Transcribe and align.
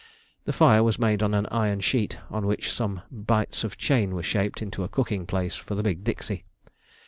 The 0.45 0.51
fire 0.51 0.81
was 0.81 0.97
made 0.97 1.21
on 1.21 1.35
an 1.35 1.45
iron 1.51 1.79
sheet, 1.79 2.17
on 2.31 2.47
which 2.47 2.71
some 2.73 3.03
bights 3.11 3.63
of 3.63 3.77
chain 3.77 4.15
were 4.15 4.23
shaped 4.23 4.59
into 4.59 4.83
a 4.83 4.87
cooking 4.89 5.27
place 5.27 5.53
for 5.53 5.75
the 5.75 5.83
big 5.83 6.03
dixie. 6.03 6.43